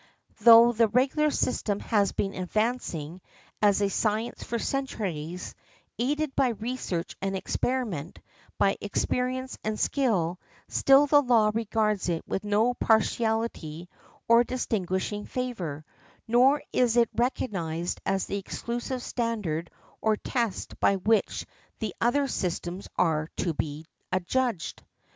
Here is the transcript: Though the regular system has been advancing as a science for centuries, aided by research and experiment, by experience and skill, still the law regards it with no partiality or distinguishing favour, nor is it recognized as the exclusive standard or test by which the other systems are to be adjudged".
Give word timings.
Though 0.39 0.71
the 0.71 0.87
regular 0.87 1.29
system 1.29 1.79
has 1.79 2.11
been 2.11 2.33
advancing 2.33 3.21
as 3.61 3.81
a 3.83 3.89
science 3.91 4.41
for 4.41 4.57
centuries, 4.57 5.53
aided 5.99 6.35
by 6.35 6.47
research 6.47 7.15
and 7.21 7.35
experiment, 7.35 8.17
by 8.57 8.77
experience 8.81 9.59
and 9.63 9.79
skill, 9.79 10.39
still 10.67 11.05
the 11.05 11.21
law 11.21 11.51
regards 11.53 12.09
it 12.09 12.27
with 12.27 12.43
no 12.43 12.73
partiality 12.73 13.89
or 14.27 14.43
distinguishing 14.43 15.27
favour, 15.27 15.85
nor 16.27 16.63
is 16.73 16.97
it 16.97 17.09
recognized 17.13 18.01
as 18.03 18.25
the 18.25 18.37
exclusive 18.39 19.03
standard 19.03 19.69
or 20.01 20.17
test 20.17 20.79
by 20.79 20.95
which 20.95 21.45
the 21.77 21.93
other 22.01 22.27
systems 22.27 22.87
are 22.97 23.29
to 23.37 23.53
be 23.53 23.85
adjudged". 24.11 24.81